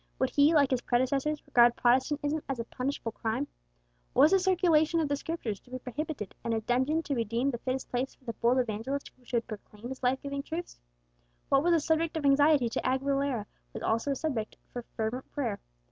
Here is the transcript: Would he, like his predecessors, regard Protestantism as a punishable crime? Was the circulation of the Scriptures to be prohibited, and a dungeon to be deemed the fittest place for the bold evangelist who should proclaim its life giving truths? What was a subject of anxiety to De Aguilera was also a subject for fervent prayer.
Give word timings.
Would 0.17 0.31
he, 0.31 0.55
like 0.55 0.71
his 0.71 0.81
predecessors, 0.81 1.45
regard 1.45 1.75
Protestantism 1.75 2.41
as 2.49 2.57
a 2.59 2.63
punishable 2.63 3.11
crime? 3.11 3.45
Was 4.15 4.31
the 4.31 4.39
circulation 4.39 4.99
of 4.99 5.07
the 5.09 5.15
Scriptures 5.15 5.59
to 5.59 5.69
be 5.69 5.77
prohibited, 5.77 6.33
and 6.43 6.55
a 6.55 6.61
dungeon 6.61 7.03
to 7.03 7.13
be 7.13 7.23
deemed 7.23 7.51
the 7.51 7.59
fittest 7.59 7.91
place 7.91 8.15
for 8.15 8.25
the 8.25 8.33
bold 8.33 8.57
evangelist 8.57 9.11
who 9.15 9.23
should 9.23 9.45
proclaim 9.45 9.91
its 9.91 10.01
life 10.01 10.19
giving 10.23 10.41
truths? 10.41 10.79
What 11.49 11.61
was 11.61 11.73
a 11.75 11.79
subject 11.79 12.17
of 12.17 12.25
anxiety 12.25 12.67
to 12.67 12.79
De 12.81 12.87
Aguilera 12.89 13.45
was 13.73 13.83
also 13.83 14.09
a 14.13 14.15
subject 14.15 14.57
for 14.73 14.81
fervent 14.95 15.31
prayer. 15.33 15.59